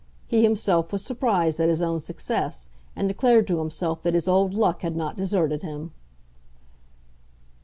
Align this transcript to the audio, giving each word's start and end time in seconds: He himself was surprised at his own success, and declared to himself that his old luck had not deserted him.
He 0.25 0.41
himself 0.41 0.91
was 0.91 1.05
surprised 1.05 1.59
at 1.59 1.69
his 1.69 1.83
own 1.83 2.01
success, 2.01 2.69
and 2.95 3.07
declared 3.07 3.45
to 3.45 3.59
himself 3.59 4.01
that 4.01 4.15
his 4.15 4.27
old 4.27 4.51
luck 4.51 4.81
had 4.81 4.95
not 4.95 5.15
deserted 5.15 5.61
him. 5.61 5.91